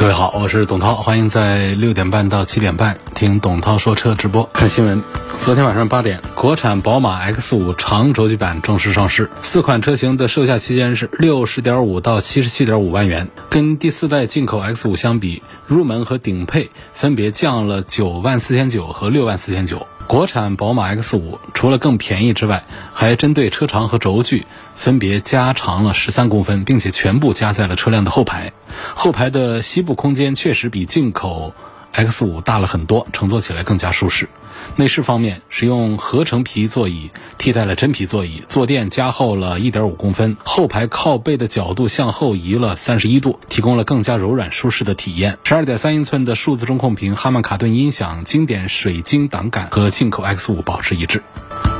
[0.00, 4.48] 各位好，我是董涛，欢迎在六点半到七点半听董涛说车直播。
[4.50, 5.02] 看新闻，
[5.38, 13.28] 昨天晚上八点，国产宝马 X 五长轴距版正式上市，四款车型的售价区间是六十点五到七十七点五万元。
[13.50, 19.86] 跟第四代进口 X 五相比，入门和顶配分别降了九万四千九和六万四千九。
[20.10, 28.52] 国产宝马 X 五除了更便宜之外，还针对车长和轴距分别加长了十三公分，并且全部加在了车辆的后排。
[28.96, 31.54] 后排的膝部空间确实比进口
[31.92, 34.28] X 五大了很多，乘坐起来更加舒适。
[34.76, 45.38] 内饰方面，使用合成皮座椅替代了真皮座椅，坐垫加厚了1.5公分，后排靠背的角度向后移了31度，提供了更加柔软舒适的体验。
[45.44, 51.22] 12.3英寸的数字中控屏，哈曼卡顿音响，经典水晶挡杆和进口 X 五保持一致。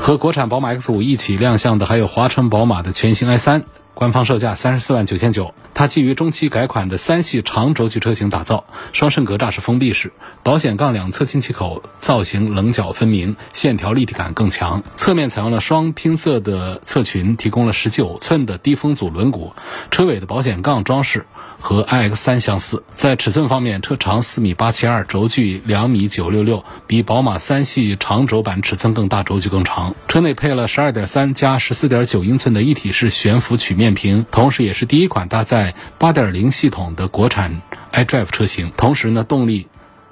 [0.02, 3.62] 和国产宝马 X 五一起亮相的还有华晨宝马的全新 i3。
[4.00, 14.82] 官方售价三十四万九千九，它基于中期改款的三系长轴距车型打造，双肾格栅是封闭式，保险杠两侧进气口造型棱角分明，线条立体感更强。
[14.94, 19.52] 侧面采用了双拼色的侧裙，提供了十九寸的低风阻轮毂。
[19.90, 21.26] 车尾的保险杠装饰
[21.58, 22.82] 和 iX 三相似。
[22.96, 29.94] 在尺寸方面，车长四米八七二，轴距两米九六六，比宝马三系长轴版尺寸更大，轴距更长。
[30.08, 33.89] 车内配了十二点三加十四点九英寸的一体式悬浮曲面。
[34.30, 38.72] 同时也是第一款搭载8.0系统的国产 iDrive 车型。
[38.76, 39.68] 同时呢，动力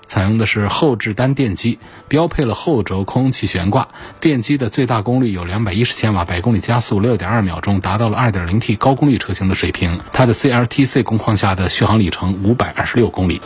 [0.06, 3.88] 采用的是后置单电机，标配了后轴空气悬挂。
[4.20, 10.00] 电机的最大功率有210千瓦，百公里加速6.2秒钟，达到了 2.0T 高功率车型的水平。
[10.12, 13.40] 它的 CLTC 工况下的续航里程526公里。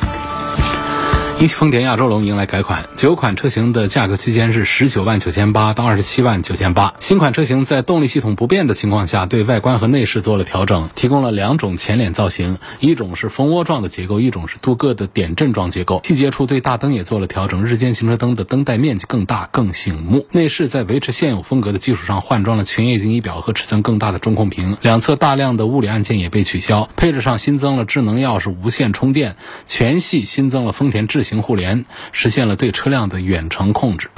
[1.40, 6.94] 一汽丰田亚洲龙迎来改款，九款车型的价格区间是十九万九千八到二十七万九千八。
[7.00, 16.00] 新款车型在动力系统不变的情况下，对外观和内饰做了调整，提供了两种前脸造型，一种是蜂窝状的结构，一种是镀铬的点阵状结构。
[16.04, 20.24] 细节处对大灯也做了调整，日间行车灯的灯带面积更大、更醒目。
[20.30, 29.34] 内饰在维持现有风格的基础上，换装了全液晶仪表和尺寸更大的中控屏，两侧大量的物理按键也被取消，配置上新增了智能钥匙、无线充电，
[29.66, 31.42] 全系新增了丰田智行。
[31.42, 34.10] 互联实现了对车辆的远程控制。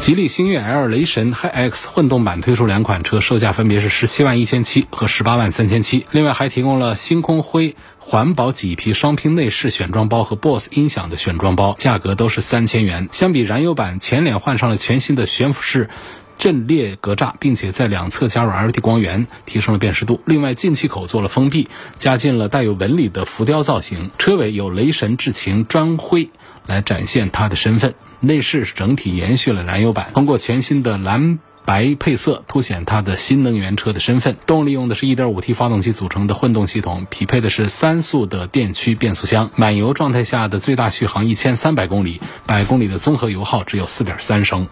[0.00, 6.04] 吉利星越 L 雷神 HiX 混动版推出两款车，售价分别是十七万一千七和十八万三千七。
[6.10, 13.08] 另外还提供了星空灰环保麂皮双拼内饰选装包和 BOSS 音响的选装包，价格都是三千元。
[13.12, 15.88] 相比燃油版，前脸换上了全新的悬浮式。
[16.36, 20.20] 阵列格栅，并且在两侧加入 LED 光源，提升了辨识度。
[20.26, 24.10] 另外，进气口做了封闭，加进了带有纹理的浮雕造型。
[24.18, 26.30] 车尾有雷神智擎砖灰
[26.66, 27.94] 来展现它的身份。
[28.20, 34.36] 内饰整体延续了燃油版，通过全新的蓝白配色凸显它的新能源车的身份。
[34.46, 39.50] 动力用的是一点五 T 发动机组成的混动系统，匹配的是三速的电驱变速箱。
[39.56, 44.68] 满油状态下的最大续航一千三百公里，百公里的综合油耗只有四点三升。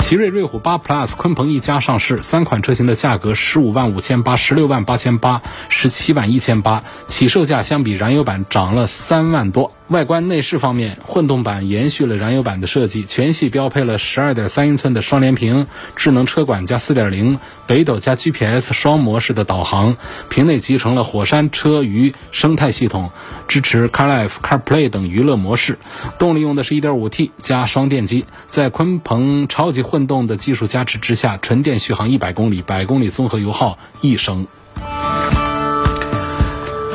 [0.00, 9.72] 奇瑞瑞虎8 Plus 鲲鹏一家上市，三款车型的价格十五万五千八、十六万八千八、十七万一千八，起售价相比燃油版涨了三万多。
[9.88, 17.38] 外观内饰方面，混动版延续了燃油版的设计，全系标配了十二点三英寸的双联屏、智能车管加四点零
[17.68, 19.96] 北斗加 GPS 双模式的导航，
[20.28, 23.12] 屏内集成了火山车鱼生态系统，
[23.46, 25.78] 支持 CarLife、CarPlay 等娱乐模式。
[26.18, 34.48] 动力用的是一点五 T 加双电机，在鲲鹏超级混动的技术加持之下，纯电续航一百公里，百公里综合油耗一升。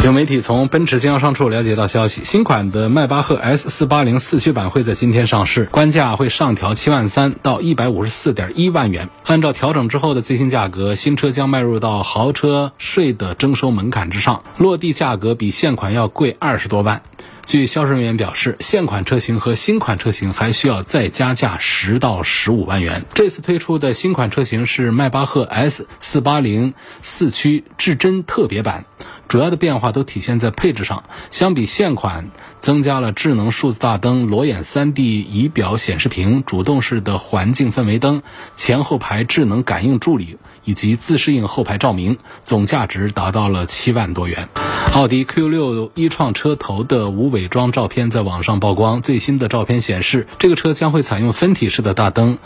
[0.03, 9.09] 有媒体从奔驰经销商处了解到消息，新款的迈巴赫 S 四八零四驱版会在今天上市，官价会上调七万三到一百五十四点一万元。
[9.25, 17.03] 按照调整之后的最新价格，新车将迈入到豪车税的征收门槛之上，落地价格比现款要贵二十多万。
[17.45, 23.03] 据销售人员表示，现款车型和新款车型还需要再加价十到十五万元。
[23.13, 26.73] 这次推出的新款车型是迈巴赫 S 四八零
[27.03, 28.85] 四驱至臻特别版。
[29.31, 32.27] 主要的变化都体现在配置上，相比现款
[32.61, 38.21] 增加了智能数字大灯、裸眼 3D 仪表显示屏、主动式的环境氛围灯、
[38.55, 44.47] 前后排智能感应助理以及自适应后排照明，总价值达到了七万多元。
[44.93, 52.37] 奥迪 Q6 一创车头的无伪装照片在网上曝光，最新的照片显示，这个车将会采用分体式的大灯。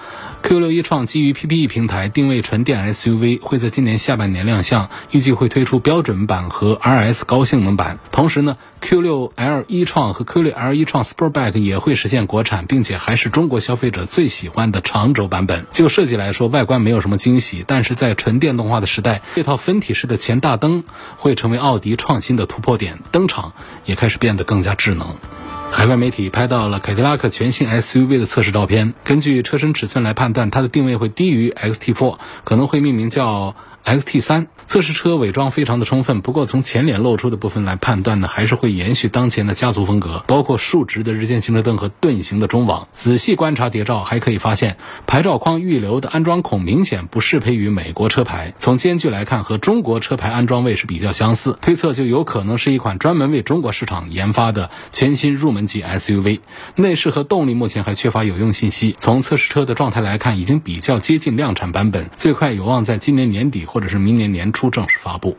[0.43, 7.99] Q6 一创基于 PPE 平台，定位纯电 SUV，会在今年下半年亮相，预计会推出标准版和 RS 高性能版。
[8.11, 15.65] 同时呢，Q6L 一创和 Q6L 一创 Sportback 也会实现国产，并且还是中国消费者最喜欢的长轴版本。
[15.71, 20.83] 就设计来说，外观没有什么惊喜，但是在纯电动化的时代，这套分体式的前大灯
[21.17, 23.53] 会成为奥迪创新的突破点，灯场
[23.85, 25.15] 也开始变得更加智能。
[25.71, 33.55] 海外媒体拍到了凯迪拉克全新 SUV 的测试照片，根据车身尺寸来判断，它的定位会低于 XT4，可能会命名叫。
[33.85, 42.87] XT 三测试车伪装非常的充分，不过从前脸露出的部分来判断呢，还是会延续当前的家族风格，包括竖直的日间行车灯和盾形的中网。
[42.91, 48.55] 仔细观察谍照，还可以发现牌照框预留的安装孔明显不适配于美国车牌。
[48.57, 56.39] 从间距来看，和中国车牌安装位是比较相似，推测就有可能是一款专门为中国市场研发的全新入门级 SUV。
[56.75, 58.95] 内饰和动力目前还缺乏有用信息。
[58.97, 63.63] 从测试车的状态来看，已经比较接近量产版本，最快有望在今年年底。
[63.75, 65.35] 或者是明年年初正式发布。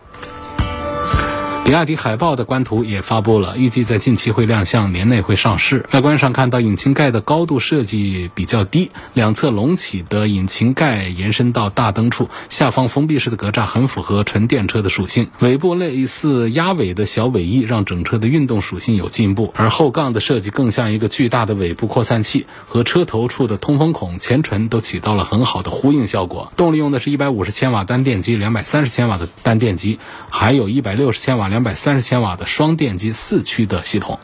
[1.67, 5.85] 比亚迪海豹的官图也发布了，预计在近期会亮相，年内会上市。
[5.91, 15.29] 外观上看到引擎盖的高度设计比较低，两侧隆起的引擎盖延伸到大灯处，下方封闭式的格栅很符合纯电车的属性。
[15.41, 19.53] 尾部类似鸭尾的小尾翼，让整车的运动属性有进步。
[19.57, 26.53] 而后杠的设计更像一个巨大的尾部扩散器，和车头处的通风孔、前唇都起到了很好的呼应效果。
[26.57, 29.99] 动力用的是一百五十千瓦单电机，两百三十千瓦的单电机，
[30.31, 31.56] 还有一百六十千瓦。
[31.57, 34.21] 两百三十千瓦的双电机四驱的系统。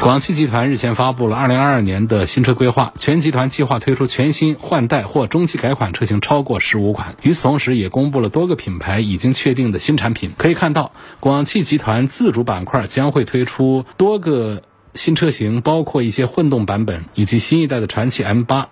[0.00, 7.16] 广汽集团日前发布了二零二二年的新车规划，全集团计划推出全新换代或中期改款车型超过十五款。
[7.22, 10.34] 与此同时，也公布了多个品牌已经确定的新产品。
[10.38, 14.62] 可以看到，广汽集团自主板块将会推出多个
[14.94, 18.68] 新车型，包括一些混动版本以及新一代的传祺 M 八。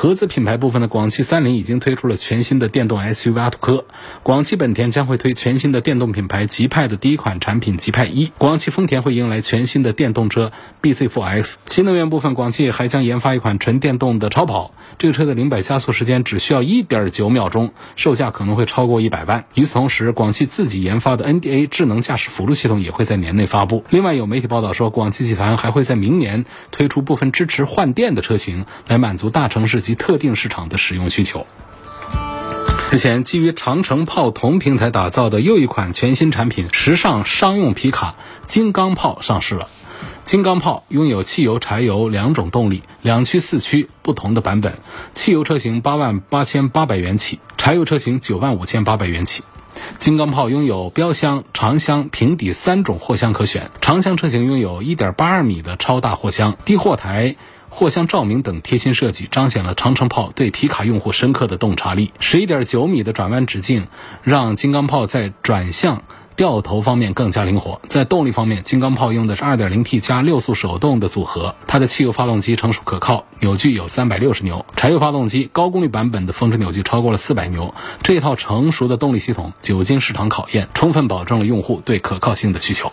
[0.00, 3.84] 合资品牌部分的广汽三菱已经推出了全新的电动 SUV 阿图科，
[4.22, 10.52] 广汽本田将会推全新的电动品牌极派的第一款产品极派一，广汽丰田会迎来全新的电动车
[10.82, 11.56] BZ4X。
[11.66, 19.46] 新能源部分，广汽还将研发一款纯电动的超跑，这个车的零百加速时间只需要一点九秒钟，售价可能会超过一百万。
[19.54, 23.82] 与此同时，广汽自己研发的 NDA 智能驾驶辅助系统也会在年内发布。
[23.90, 29.87] 另外，有媒体报道说，广汽集团还会在明年推出部分支持换电的车型，来满足大城市。
[29.88, 31.46] 及特定市场的使用需求。
[32.90, 39.68] 日前，基于长城炮同平台打造的又一款全新产品——时尚商用皮卡金刚炮上市了。
[40.24, 44.74] 金刚炮拥有汽油、柴油两种动力，两驱、四驱不同的版本。
[45.14, 49.42] 汽油车型八万八千八百元起，柴油车型九万五千八百元起。
[49.96, 53.70] 金刚炮拥有标箱、长箱、平底三种货箱可选。
[53.80, 57.36] 长箱车型拥有一点八二米的超大货箱，低货台。
[57.78, 62.10] 货箱照明等贴心设计，彰显了长城炮对皮卡用户深刻的洞察力。
[62.18, 63.86] 十一点九米的转弯直径，
[64.24, 66.02] 让金刚炮在转向、
[66.34, 67.80] 掉头方面更加灵活。
[67.86, 77.72] 在动力方面，金刚炮用的是二点零 T 加六速手动的组合，它的汽油发动机成熟可靠，扭矩有三百六十牛；柴油发动机高功率版本的峰值扭矩超过了四百牛。
[78.02, 82.90] 这一套成熟的动力系统久经市场考验，充分保证了用户对可靠性的需求。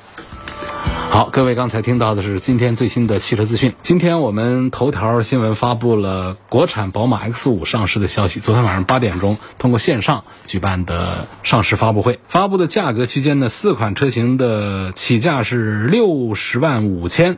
[1.15, 3.73] 好，各位刚才听到的是今天最新的汽车资讯。
[3.81, 8.41] 今天我们头条新闻发布了国产宝马 X 五上市的消息。
[8.41, 17.37] 昨天晚上八点钟通过线上举办的上市发布会，发布的价格区间呢，四款车型的起价是六十万五千，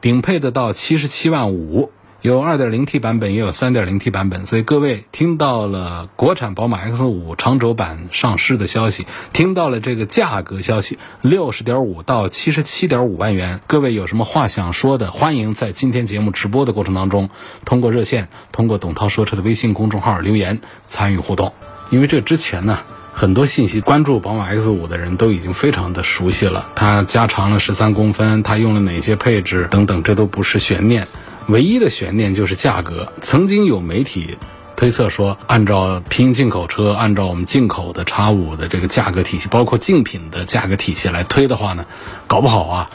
[0.00, 1.90] 顶配的到七十七万五。
[2.24, 15.10] 有 2.0T 版本，也有 3.0T 版本，所以各位听到了国产宝马 X5 长轴版上市的消息，听到了这个价格消息，六十点五到七十七点五万元，各位有什么话想说的？
[15.10, 17.28] 欢迎在今天节目直播的过程当中，
[17.66, 21.52] 通过热线，通过董涛说车的微信公众号留言参与互动。
[21.90, 22.78] 因为这之前呢，
[23.12, 31.06] 很多信息关注宝马 X5 的人都已经非常的熟悉了，它加长了十三公分，它用了哪些配置等等，这都不是悬念。
[31.48, 33.12] 唯一的悬念就是价格。
[33.20, 34.38] 曾经有媒体
[34.76, 41.84] 推测说，按照平行进口车，按照我们进口的叉五的这个价格体系，包括竞品的价格体系来推的话呢，
[42.26, 42.90] 搞不好啊，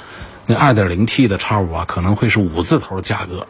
[0.48, 3.46] 那二点零 T 的叉五啊，可能会是五字头价格，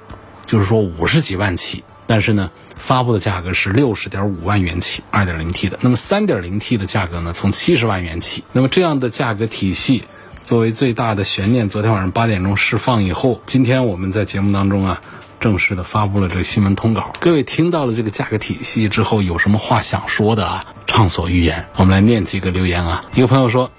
[0.46, 1.84] 就是说五十几万起。
[2.06, 5.79] 但是呢，发布的价格是六十点五万元起，二点零 T 的。
[5.82, 8.44] 那么三点零 T 的价格呢，从七十万元起。
[8.51, 10.03] 那么这样的价格体系。
[10.43, 15.01] 作为最大的悬念，昨天晚上八点钟释放以后，今天我们在节目当中啊，
[15.39, 17.13] 正式的发布了这个新闻通稿。
[17.19, 20.65] 各位听到了这个价格体系之后，有什么话想说的啊？
[20.88, 21.65] 畅所欲言。
[21.77, 23.01] 我们来念几个留言啊。
[23.13, 23.69] 一个朋友说，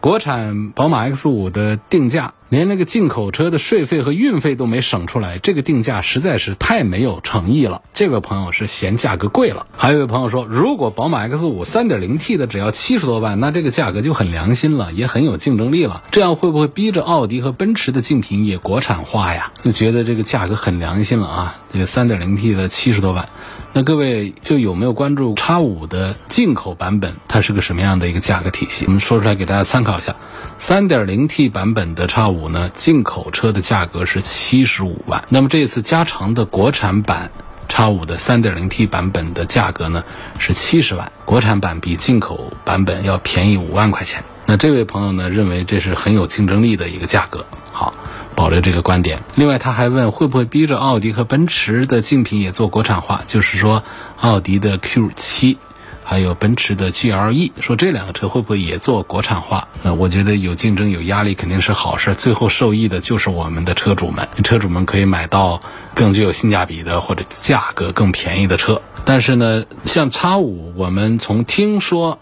[0.00, 2.34] 国产宝马 X 五的定价。
[2.48, 7.82] 连那个进口车的税费和运费都没省出来，这个定价实在是太没有诚意了。
[7.92, 9.66] 这位朋友是嫌价格贵了。
[9.76, 16.02] 还有一位朋友说，如果宝马 X 五 3.0T 的只要七十多万，那这个价格就很良心了，也很有竞争力了。
[16.12, 19.52] 这样会不会逼着奥迪和奔驰的竞品也国产化呀？
[19.64, 21.56] 就觉得这个价格很良心了啊？
[21.72, 23.28] 这个 3.0T 的七十多万，
[23.72, 27.14] 那各位就有没有关注 X 五的进口版本？
[27.26, 28.84] 它是个什么样的一个价格体系？
[28.86, 30.14] 我们说出来给大家参考一下。
[30.58, 35.24] 3.0T 版本的 X 五五呢，进口车的价格是七十五万。
[35.28, 37.30] 那么这次加长的国产版
[37.68, 40.04] X 五的三点零 T 版本的价格呢
[40.38, 44.22] 是七十万，国产版比进口版本要便宜五万块钱。
[44.46, 47.92] 那这位朋友呢认为这是很有竞争力的一个价格，好，
[48.36, 49.20] 保留这个观点。
[49.34, 53.82] 另外他还问会不会逼着奥迪和奔驰的竞品也做国产化，就是说
[54.20, 55.58] 奥迪的 Q 七。
[56.08, 59.66] 还有奔驰的 GLE，说这两个车会不会也做国产化？
[59.82, 65.60] 呃，我觉得有竞争有压力肯定是好事，最后受益的就是我们的车主们，车主们可以买到
[65.94, 68.80] 更具有性价比的或者价格更便宜的车。
[69.04, 72.20] 但是呢，像叉五，我们从听说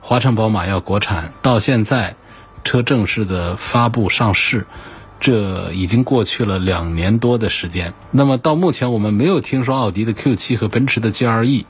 [0.00, 2.14] 华晨宝马要国产到现在
[2.62, 4.68] 车正式的发布上市，
[5.18, 7.94] 这已经过去了两年多的时间。
[8.12, 11.64] 那么到目前我们没有听说奥迪的 Q7 和奔驰的 GLE。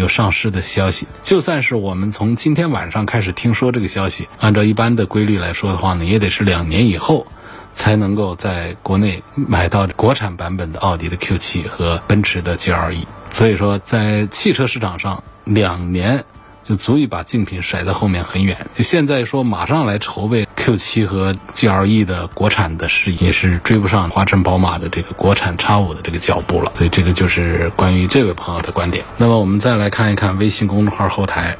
[0.00, 7.26] 有上市的消息，就算是我们从今天晚上开始听说这个消息，按照一般的规律来说的话呢，也得是两年以后
[7.74, 13.04] 才能够在国内买到国产版本的奥迪的 Q7 和奔驰的 GLE。
[13.30, 16.24] 所以说，在汽车市场上，两年。
[16.70, 18.68] 就足以把竞品甩在后面很远。
[18.76, 26.70] 就现在说马上来筹备 Q7 和 GLE 的国产的事也是追不上华晨宝马的这个国产 X5 的这个脚步了。
[26.76, 29.04] 所以这个就是关于这位朋友的观点。
[29.18, 31.56] 那么我们再来看一看微信公众号后台，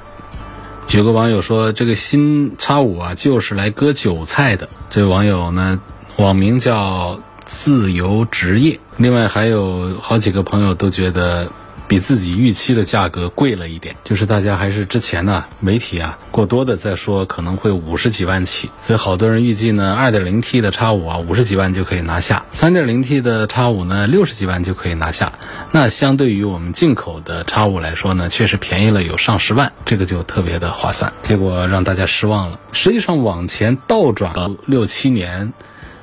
[0.91, 4.69] 有个网友说这个新 X5 啊就是来割韭菜的。
[4.91, 5.81] 这位网友呢
[6.19, 8.79] 网名叫自由职业。
[8.97, 11.51] 另外还有好几个朋友都觉得。
[11.91, 25.33] 比自己预期的价格贵了一点，就是大家还是之前呢媒体啊过多的在说可能会五十几万起，所以好多人预计呢二点零 T 的叉五啊五十几万就可以拿下，三点零 T 的叉五呢六十几万就可以拿下。
[25.73, 31.13] 那相对于我们进口的叉五来说呢，确实便宜了有上十万，这个就特别的划算。
[31.23, 32.61] 结果让大家失望了。
[32.71, 35.53] 实际上往前倒转了六七年。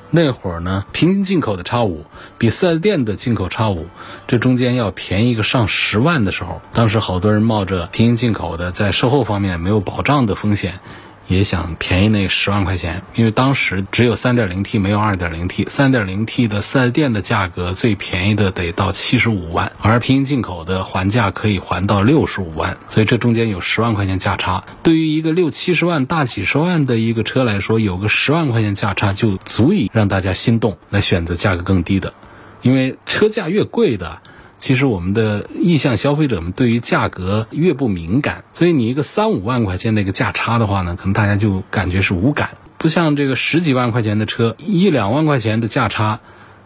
[0.10, 2.06] 那会儿呢，平行进口的叉五
[2.38, 3.88] 比四 S 店的进口叉五，
[4.28, 10.80] 这中间要便宜个上十万的时候，当时好多人冒着平行进口的在售后方面没有保障的风险。
[11.28, 24.64] 也想便宜那十万块钱，因为当时只有三点零 T 没有二点零 T，三点零 T 的四 S 店的价格最便宜的得到七十五万，而平行进口的还价可以还到六十五万，所以这中间有十万块钱价差。
[24.84, 32.14] 对于一个六七十万、大几十万的一个车来说，有个十万块钱价差就足以让大家心动，来选择价格更低的，
[32.62, 34.22] 因为车价越贵的。
[34.58, 42.50] 其实我们的意向消费者们对于价格越不敏感，所以你一个三五万块钱的一个价差的话呢，可能大家就感觉是无感。
[42.80, 46.22] 不像这个十几万块钱的车，一两万块钱的价差，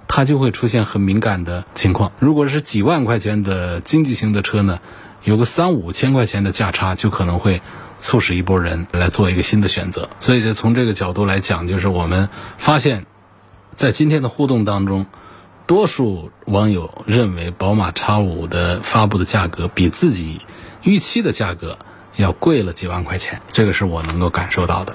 [0.08, 2.14] 它就会出现很敏感的情况。
[2.20, 4.80] 如果是几万块钱的经济型的车呢，
[5.26, 7.62] 有个三五千块钱的价差，就可能会
[8.00, 10.10] 促使一波人来做一个新的选择。
[10.20, 13.06] 所以就从这个角度来讲，就是我们发现，
[13.76, 15.08] 在今天的互动当中。
[15.72, 20.42] 多数网友认为，宝马 X5 的发布的价格比自己
[20.84, 21.78] 预期的价格
[22.18, 24.94] 要贵了几万块钱，这个是我能够感受到的。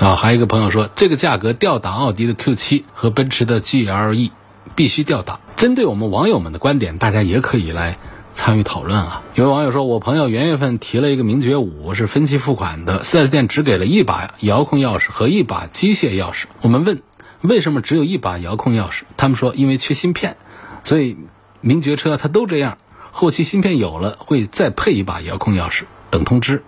[0.00, 4.30] 啊，还有一个朋友说，这个价格吊打奥迪的 Q7 和奔驰的 GLE，
[4.76, 5.40] 必须吊打。
[5.56, 7.98] 针对我们网友们的观点，大家也可以来
[8.32, 9.22] 参与讨论啊。
[9.34, 16.44] 有位网友说，我朋友元月份提了一个名爵五，是分期付款的，4S 店只给了一把遥控钥匙和一把机械钥匙。
[16.60, 17.02] 我们问。
[17.40, 19.02] 为什么只有一把遥控钥匙？
[19.16, 20.36] 他们说因为缺芯片，
[20.82, 21.16] 所以
[21.60, 22.78] 名爵车它都这样。
[23.10, 26.62] 后期芯片有了，会再配一把遥控钥匙等通知。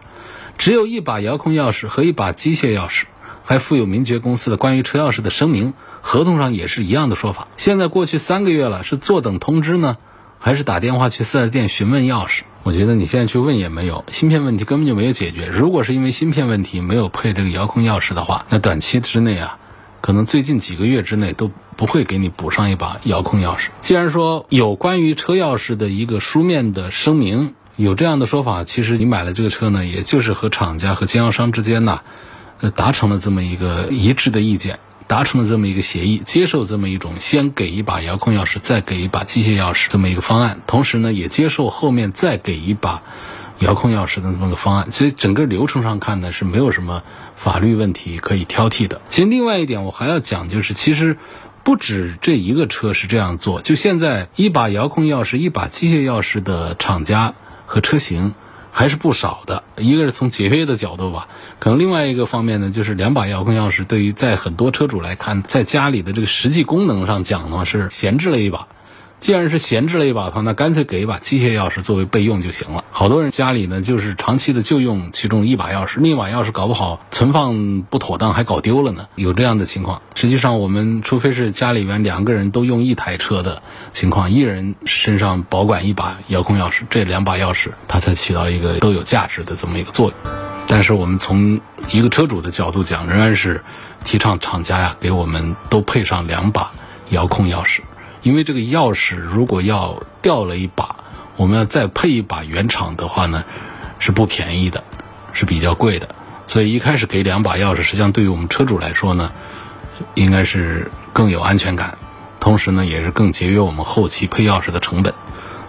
[0.58, 3.04] 只有一把遥控钥匙和一把机械钥匙，
[3.44, 7.48] 还附有名爵公司的关于车钥匙的声明，合同上也是一样的说法。
[7.56, 9.96] 现在过去三个月了，是坐等通知呢，
[10.38, 12.42] 还是打电话去 4S 店询问钥匙？
[12.62, 15.46] 我觉得你现在去问也没有，芯片问题根本就没有解决。
[15.46, 19.58] 如果是因为芯片问题没有配这个遥控钥匙的话，那短期之内啊。
[20.00, 23.68] 可能最近几个月之内都不会给你补上一把遥控钥匙。
[23.80, 32.00] 既然说有关于车钥匙的一个书面的声明，有这样的说法，其实你买了这个车呢，也就是和厂家和经销商之间呢，
[32.60, 43.02] 呃达成了这么一个一致的意见，达成了这么一个协议，接受这么一种先给一把遥控钥匙，再给一把机械钥匙这么一个方案，同时呢，也接受后面再给一把
[43.60, 44.90] 遥控钥匙的这么个方案。
[44.90, 47.02] 所以整个流程上看呢，是没有什么
[47.36, 49.00] 法律问题可以挑剔的。
[49.08, 51.16] 其实另外一点我还要讲，就是其实。
[51.62, 57.34] 不止这一个车是这样做，就现在一把遥控钥匙、一把机械钥匙的厂家
[57.66, 58.34] 和车型
[58.72, 59.62] 还是不少的。
[59.76, 68.66] 一个是从节约的角度吧，可能另外一个方面呢，就是两把遥控钥匙对于在很多车主来看，在家里的这个实际功能上讲呢，是闲置了一把。
[69.20, 72.82] 既然是闲置了一把的话，那干脆给一把机械钥匙作为备用就行了。
[72.90, 79.06] 好多人家里呢，就是长期的就用其中一把钥匙，另一把钥匙搞不好存放不妥当，还搞丢了呢。
[79.16, 80.00] 有这样的情况。
[80.14, 83.62] 实际上，我们除非是家里边两个人都用一台车的
[83.92, 90.32] 情况，一人身上保管一把遥控钥匙，这两把钥匙它才起到一个都有价值的这么一个作用。
[90.66, 91.60] 但是我们从
[91.90, 93.62] 一个车主的角度讲，仍然是
[94.02, 96.70] 提倡厂家呀给我们都配上两把
[97.10, 97.80] 遥控钥匙。
[98.22, 100.96] 因为这个钥匙如果要掉了一把，
[101.36, 103.44] 我们要再配一把原厂的话呢，
[103.98, 104.84] 是不便宜的，
[105.32, 106.14] 是比较贵的。
[106.46, 109.32] 所以一开始给两把钥匙，实际上对于我们车主来说呢，
[110.14, 111.96] 应该是更有安全感，
[112.40, 115.14] 同时呢也是更节约我们后期配钥匙的成本。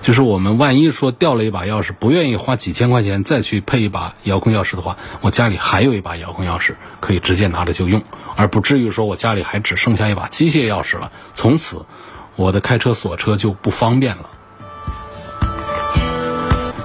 [0.01, 8.03] 就是我们万一说掉了一把钥匙，不愿意花几千块钱再去配一把遥控钥匙的话，我家里还有一把遥控钥匙可以直接拿着就用，
[8.36, 11.86] 而不至于说我家里还只剩下一把机械钥匙了，从此。
[12.35, 14.29] 我的开车锁车就不方便了。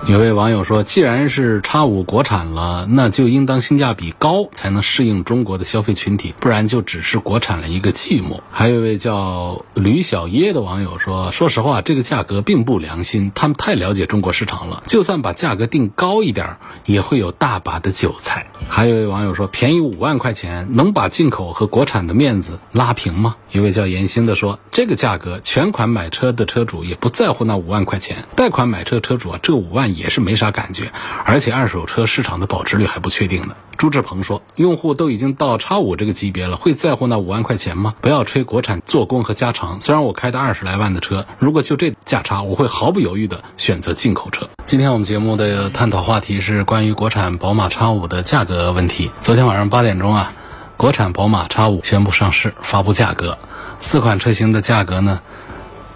[0.09, 14.85] 有位网友说：“既然是叉五国产了，那就应当性价比高，才能适应中国的消费群体，不然就只是国产了一个寂寞。”还有一位叫吕小耶的网友说：“说实话，这个价格并不良心，他们太了解中国市场了。
[14.87, 30.93] 就算把价格定高一点，也会有大把的韭菜。”还有一位网友说：“便宜五万块钱，能把进口和国产的面子拉平吗？”一位叫严星的说：“这个价格，全款买车的车主也不在乎那五万块钱，贷款买车车主啊，这五万。”也是没啥感觉，
[31.25, 33.55] 而且二手车市场的保值率还不确定呢。
[33.79, 37.95] 朱志鹏说：“用户都已经到叉五这个级别了，会在乎那五万块钱吗？
[38.00, 39.81] 不要吹国产做工和加长。
[39.81, 49.11] 虽然我开的二十来万的车，如果就这价差，我会毫不犹豫的选择进口车。”今天我们节目的探讨话题是关于国产宝马叉五的价格问题。
[49.21, 50.32] 昨天晚上八点钟啊，
[50.76, 53.39] 国产宝马叉五宣布上市，发布价格，
[53.80, 55.21] 四款车型的价格呢，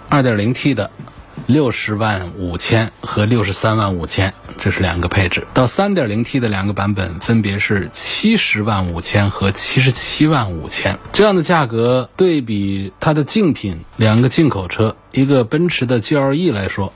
[0.09, 0.91] 二点零 T 的。
[1.47, 5.47] 六十万五千和六十三万五千，这是两个配置。
[5.53, 10.99] 到三点零 T 的两个版本，分别是七十万五千和七十七万五千。
[11.13, 16.93] 这样的价格对比它的竞品两个进口车，一个奔驰的 GLE 来说，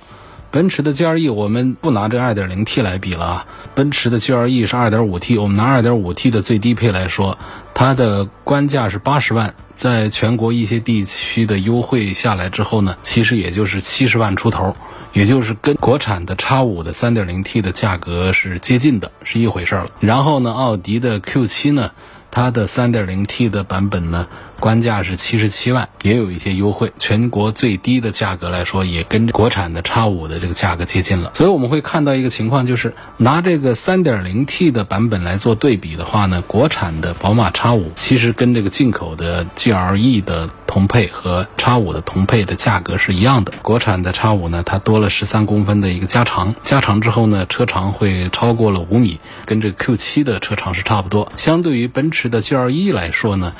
[0.54, 7.36] 奔驰的 GLE 我们不拿这二点零 T 来比了啊，奔驰的 GLE 是二点五 T，我们拿二点五 T 的最低配来说，
[7.74, 9.52] 它的官价是八十万。
[9.72, 14.76] 在全国一些地区的优惠下来之后呢，其实也就是七十万出头，
[15.12, 19.86] 也就是跟国产的叉五的三点零 T 的价格是接近的，是一回事了。
[19.98, 21.90] 然后呢，奥迪的 Q 七呢，
[22.30, 24.28] 它的三点零 T 的版本呢。
[24.64, 26.90] 官价是七十七万，也有一些优惠。
[26.98, 31.32] 全国最低的价格来说，也跟国产的叉五的这个价格接近了。
[31.34, 43.52] 所以我们会看到一个情况，就是拿这个三点零 T 的版本来做对比的话呢，国产的宝马叉五其实跟这个进口的 GLE 的同配和叉五的同配的价格是一样的。
[43.60, 51.30] 国产的叉五呢，它多了十三公分的一个加长，加长之后呢，车长会超过了五米，跟这个 Q 七的车长是差不多。
[51.36, 53.52] 相对于奔驰的 GLE 来说呢。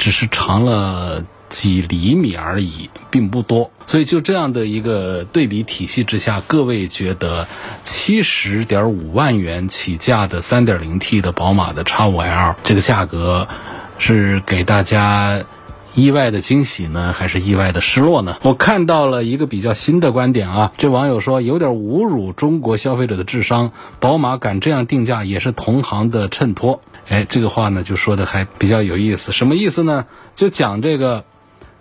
[0.00, 3.70] 只是长了几厘米而已，并不多。
[3.86, 7.46] 所以就这样的一个对比体系之下，各位觉得
[7.84, 13.46] 七十点五万元起价的三点零 T 的宝马的 X 五 L 这个价格，
[13.98, 15.42] 是给大家
[15.94, 18.36] 意外的惊喜呢，还是意外的失落呢？
[18.42, 26.80] 我看到了一个比较新的观点啊，这网友说有点侮辱中国消费者的智商，宝马敢这样定价也是同行的衬托。
[27.08, 30.06] 哎，这个话呢就说的还比较有意思，什么意思呢？
[30.36, 31.24] 就讲这个，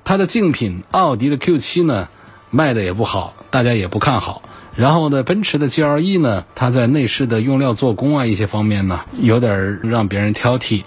[0.04, 2.08] 它的竞品奥迪的 Q 七呢
[2.50, 4.41] 卖的也不好，大家也不看好。
[4.76, 10.84] 然后呢，奔驰的 GLE 呢，它在内饰的用料做工啊一些方面呢，有点让别人挑剔。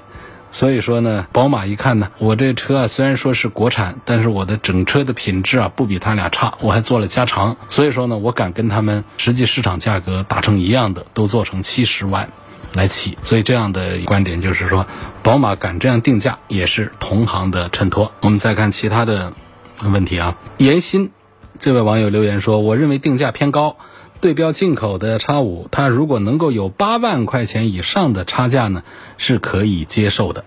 [0.53, 7.57] 所以说呢，宝马一看呢，我这车啊虽然说是国产，但是我的整车的品质啊不比他俩差，我还做了加长。
[7.69, 12.29] 所以说呢，我敢跟他们实际市场价格打成一样的，都做成七十万。
[12.75, 14.87] 来起，所以这样的观点就是说，
[15.23, 18.13] 宝马敢这样定价也是同行的衬托。
[18.21, 19.35] 我们再看其他的
[19.83, 21.11] 问题啊，严鑫
[21.59, 23.77] 这位网友留言说，我认为定价偏高，
[24.23, 28.85] 对标进口的叉五，它如果能够有八万块钱以上的差价呢，
[29.19, 30.45] 是可以接受的。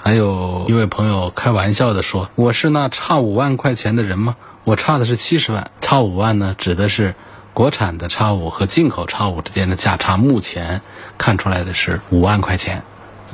[0.00, 4.36] 还有一位朋友开玩笑的说：“我是那差五万块钱的人吗？
[4.62, 7.16] 我差的是七十万，差五万呢，指的是
[7.54, 10.16] 国产的叉五和进口叉五之间的价差。
[10.16, 10.80] 目前
[11.18, 12.84] 看出来的是五万块钱，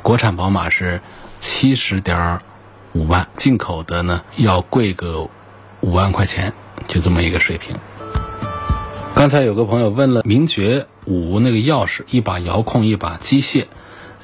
[0.01, 0.99] 国产宝马是
[1.39, 2.39] 七十点
[2.93, 5.29] 五万，进口的呢要贵个
[5.81, 6.53] 五万块钱，
[6.87, 7.77] 就这么一个水平。”
[9.15, 13.67] 刚才有个朋友问了名爵五那个钥匙，一把遥控，一把机械。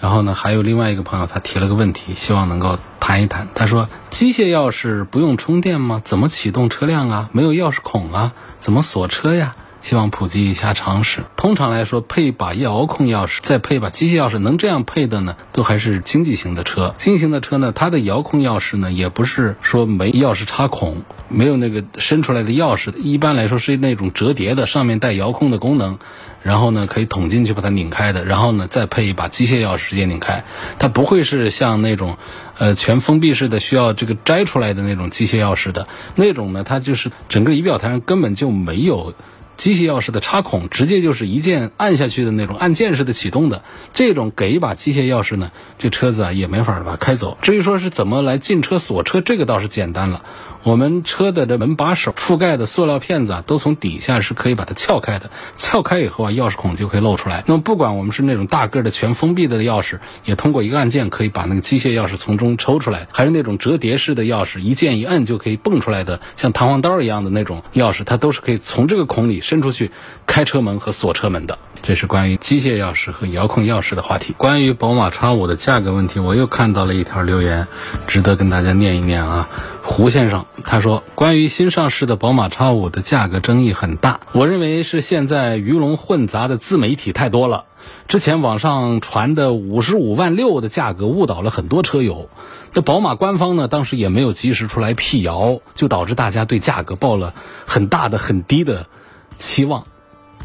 [0.02, 3.48] 然后呢，还有另外一个朋友，他提了个问题，希望能够谈一谈。
[3.56, 6.02] 他说：“机械钥匙不用充电吗？
[6.04, 7.30] 怎么启动车辆啊？
[7.32, 8.34] 没有钥匙孔啊？
[8.60, 11.22] 怎么锁车呀？”希望普及一下常识。
[11.36, 16.94] 通常来说，配一把遥控钥匙，再配一把机械钥匙，能这样配的呢，都还是经济型的车。
[16.98, 22.94] 经济型的车呢，它的遥控钥匙呢，也不是说没钥匙插孔，没有那个伸出来的钥匙。
[22.96, 25.98] 一般来说是那种折叠的，上面带遥控的功能，
[26.44, 30.46] 然后呢可以捅进去把它拧开的，然后呢再配一把机械钥匙直接拧开。
[30.78, 32.18] 它不会是像那种，
[32.58, 39.16] 呃，全封闭式的需要这个摘出来的那种机械钥匙的那种呢，它就是整个仪表台上根本就没有。
[39.62, 43.62] 机械钥匙的插孔直接就是一键按下去的那种按键式的启动的，
[43.94, 47.38] 这种给一把机械钥匙呢，这车子啊也没法把它开走。
[47.44, 50.26] 至于说是怎么来进车锁车，这个倒是简单了。
[50.64, 55.32] 我们车的这门把手覆盖的塑料片子啊，都从底下是可以把它撬开的。
[55.58, 57.44] 撬开以后啊，钥匙孔就可以露出来。
[57.48, 69.90] 那么不管我们是那种大个的全封闭的钥匙，也通过一个按键可以把那个机械钥匙从中抽出来；还是那种折叠式的钥匙，一键一摁就可以蹦出来的，像弹簧刀一样的那种钥匙，它都是可以从这个孔里伸出去
[70.28, 71.58] 开车门和锁车门的。
[71.82, 74.36] 这是关于机械钥匙和遥控钥匙的话题。
[74.38, 77.68] 关于宝马叉五的价格问题，我又看到了一条留言，
[78.06, 79.50] 值得跟大家念一念啊。
[79.92, 87.66] 胡先生他说：“关于新上市的宝马 X5 的价格争议很大，我认为是现在鱼龙混杂的自媒体太多了。
[88.08, 92.30] 之前网上传的五十五万六的价格误导了很多车友，
[92.74, 97.34] 那宝马官方呢当时也没有及时出来辟谣，就导致大家对价格抱了
[97.66, 98.88] 很大的很低的
[99.36, 99.84] 期望。”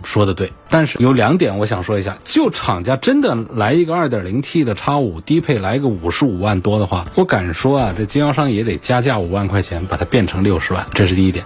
[0.04, 2.18] 说的对，但是有两点我想说一下。
[2.24, 10.86] 就厂家真的来一个 2.0T 的叉五低配，来个五十五万多的话，我敢说啊，这经销商也得加价五万块钱，把它变成六十万。
[10.92, 11.44] 这是第一点。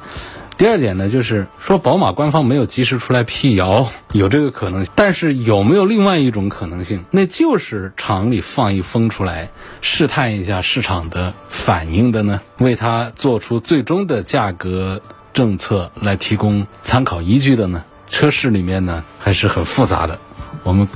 [0.56, 4.86] 第二点呢，就是说宝马官方没有及时出来辟谣，有这个可能。
[4.94, 7.06] 但是有没有另外一种可能性？
[7.10, 9.48] 那就是厂里放一风出来，
[9.80, 12.42] 试探一下市场的反应的呢？
[12.58, 15.00] 为它做出最终的价格
[15.32, 17.82] 政策来提供参考依据的呢？
[18.10, 20.18] 车市里面呢还是很复杂的，
[20.62, 20.86] 我们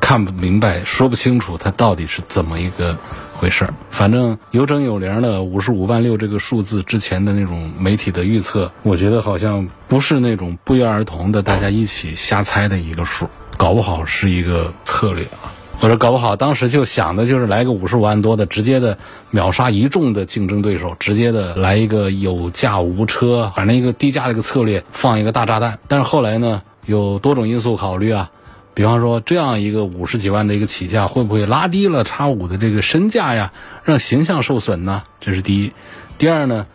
[0.00, 2.96] 看不明白、说不清楚它到底是怎么一个
[3.34, 3.74] 回事儿。
[3.90, 15.50] 反正有整有零的五十五万六这个数字，之前的那种媒体的预测，我觉得好像不是那种不约而同的大家一起瞎猜的一个数，搞不好是一个策略啊。
[15.78, 18.96] 我说搞不好当时就想的就是来个五十五万多的，直接的
[19.30, 25.78] 秒杀一众的竞争对手，直接的来一个有价无车，反正一个低价的一个策略，放一个大炸弹。
[25.86, 28.30] 但是后来呢，有多种因素考虑啊，
[28.74, 33.52] 比方说这样一个五十几万的一个起价，会不会拉低了叉五的这个身价呀，
[33.84, 35.02] 让形象受损呢？
[35.20, 35.72] 这是第一。
[36.18, 36.66] 第二呢？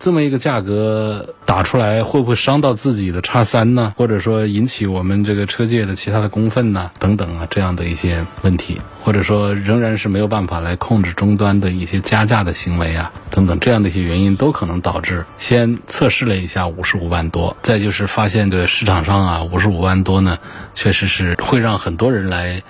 [0.00, 3.92] 这么一个价格打出来，会不会伤到自己的叉三呢？
[3.98, 6.90] 或者说引起我们这个车界的其他的公愤呢？
[6.98, 20.38] 等等啊，这样的一些问题，或者说仍然是没有办法来控制终端的一些加价的行为啊，等等这样的一些原因，都可能导致先测试了一下五十五万多，再就是发现这个市场上啊五十五万多呢，
[20.74, 22.62] 确实是会让很多人来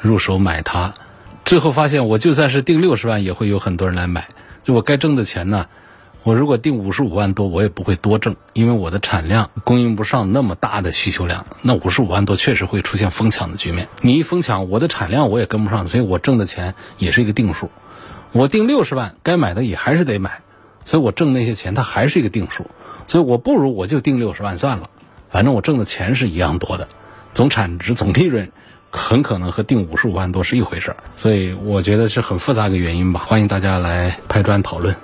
[0.00, 0.94] 入手买它，
[1.44, 4.28] 最后发现我就算是定六十万，也会有很多人来买，
[4.62, 5.66] 就我该挣的钱呢。
[6.26, 11.46] 我如果定五十五万多，我也不会多挣，因为我的产量供应不上那么大的需求量。
[11.62, 13.86] 那五十五万多确实会出现疯抢的局面。
[14.00, 17.70] 你一疯抢，我的产量我也跟不上，所以我挣的钱也是一个定数。
[18.32, 20.40] 我定六十万，该买的也还是得买，
[20.82, 22.66] 所以我挣那些钱它还是一个定数。
[23.06, 24.90] 所以我不如我就定六十万算了，
[25.30, 26.88] 反正我挣的钱是一样多的，
[27.34, 28.50] 总产值、总利润
[28.90, 30.96] 很可能和定五十五万多是一回事儿。
[31.16, 33.22] 所以我觉得是很复杂的原因吧。
[33.28, 34.96] 欢迎大家来拍砖讨论。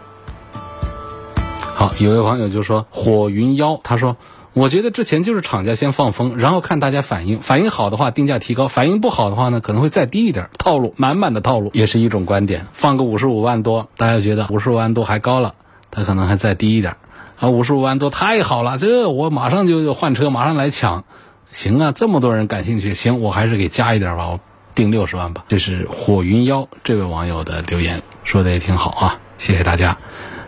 [1.74, 4.16] 好，有位网友就说火云妖，他说，
[4.52, 12.66] 我觉得之前就是厂家先放风，然后看大家反应，反应好的话定价提高，反应不好的话呢可能会再低一点，套路满满的套路也是一种观点。
[12.72, 15.54] 放个五十五万多，大家觉得五十五万多还高了，
[15.90, 16.96] 他可能还再低一点，
[17.40, 21.04] 啊，五十五万多太好了，这我马上就换车，马上来抢，
[21.50, 24.40] 行啊，这么多人感兴趣，行，我还是给加一点吧，我
[24.74, 25.44] 定六十万吧。
[25.48, 29.96] 这是火云妖这位网友的留言，说的也挺好啊，谢谢大家。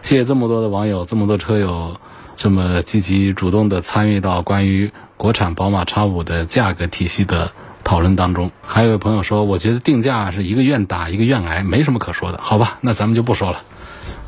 [0.05, 1.97] 谢谢这么多的网友，这么多车友
[2.37, 7.53] 这么积极主动的参与到关于国产宝马 X 五的价格体系的
[7.85, 8.53] 讨论当中。
[8.67, 12.77] 还有位朋友说，我觉得定价是一个愿打一个愿挨，没什么可说的，好吧？
[12.83, 13.63] 那咱们就不说了。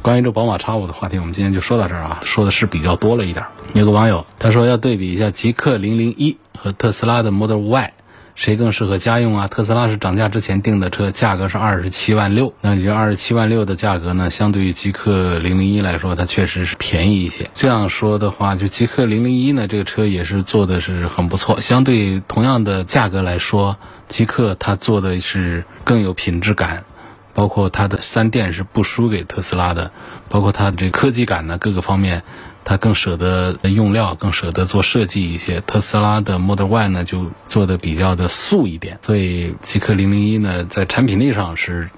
[0.01, 3.45] 关于这宝马 X 五的话题，我们今天就说到这儿啊，说的是比较多了一点。
[3.75, 7.93] 有个网友他说要对比一下极氪零零一和特斯拉的 Model Y。
[8.37, 9.49] 谁更适合家用啊？
[9.49, 12.53] 特斯拉是涨价之前订的车，价格是二十七万六。
[12.61, 14.31] 那你这二十七万六的价格呢？
[14.31, 17.51] 相对于极氪零零一来说，它确实是便宜一些。
[17.55, 21.61] 这样说的话，就极氪零零一呢，这个车也是做的是很不错。
[21.61, 26.85] 相对同样的价格来说，极氪它做的是更有品质感。
[27.33, 29.91] 包括它的三电是不输给特斯拉的，
[30.31, 32.23] 包括它的这科技感呢，各个方面，
[32.69, 35.61] 它更舍得用料，更舍得做设计一些。
[35.61, 41.89] 特斯拉的 Model Y 呢，就做的比较的素一点，所以极氪零零一呢，在产品力上是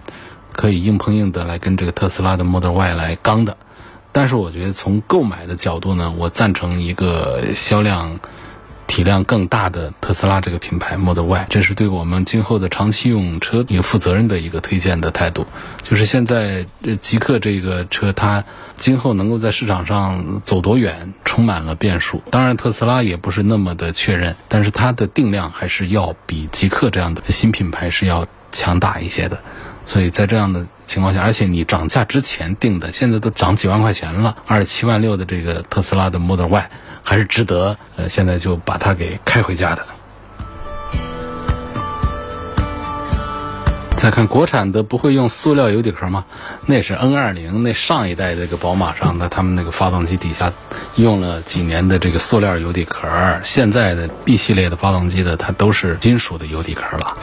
[0.52, 3.57] 可以硬碰硬的来跟这个特斯拉的 Model Y 来刚的。
[4.12, 8.20] 但是我觉得从购买的角度呢，我赞成一个销量。
[8.88, 15.46] 体量更大的特斯拉这个品牌 Model Y，这是对我们今后的长期用车一个负责任的一个推荐的态度。
[15.85, 18.42] 就是现在这极客这个车，它
[18.77, 22.22] 今后能够在市场上走多远，充满了变数。
[22.31, 29.38] 当然，特斯拉也不是那么的确认，但是它的定量还是要比极客这样的新品牌是要强大一些的。
[29.85, 36.70] 所以在这样的情况下，而且你涨价之前定的，现在都涨几万块钱了，二十七万六的这个特斯拉的 Model Y。
[37.09, 39.83] 还是值得，呃，现在就把它给开回家的。
[43.97, 46.27] 再看国产的，不会用塑料油底壳吗？
[46.66, 50.53] 那是 N 二零那上一代这个宝马上的，他们那个发动机底下
[50.97, 53.09] 用了几年的这个塑料油底壳。
[53.42, 57.16] 现在的 B 系列的发动机的，它都是金属的油底壳了。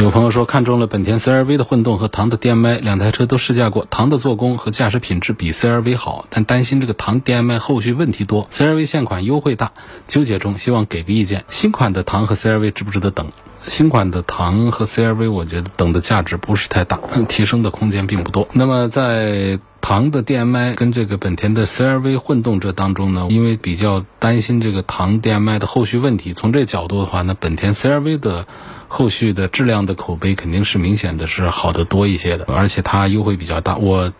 [0.00, 9.72] 有朋友说看中了本田 CRV 的混动和唐的 DM-i，两台车都试驾过，唐的做工和驾驶品质比 CRV 好，但担心这个唐 DM-i 后续问题多，CRV 现款优惠大，
[10.06, 11.44] 纠结中，希望给个意见。
[11.48, 13.32] 新款的唐和 CRV 值不值得等？
[13.66, 18.46] 新款的唐和 CRV，我觉得等的价值不是太大，提升的空间并不多。
[18.52, 28.46] 那么在唐的 DM-i 跟这个本田的 CRV 混动这当中呢，因为比较担心这个唐 DM-i 的后续问题，从这角度的话呢，本田 CRV 的。
[28.88, 33.76] 后续的质量的口碑肯定是明显的是好的多一些的，而且它优惠比较大。
[33.76, 34.12] 我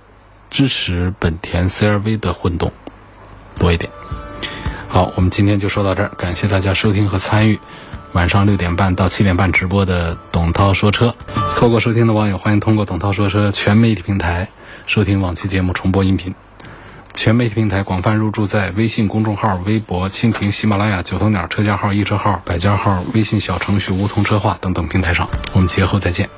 [0.50, 2.70] 支持本田 CRV 的混动
[3.58, 3.90] 多一点。
[4.88, 7.58] 好，我们今天就说到这儿，感谢大家收听和参与
[8.12, 11.14] 晚上六点半到七点半直播的董涛说车。
[11.50, 14.48] 错过收听的网友，欢迎通过董涛说车全媒体平台
[14.86, 16.34] 收听往期节目重播音频。
[17.14, 25.28] 全媒体平台广泛入驻在微信公众号、微博、蜻蜓、喜马拉雅、九头鸟车架号、易车号、百家号、微信小程序梧桐车话等等平台上。
[25.52, 26.28] 我们节后再见。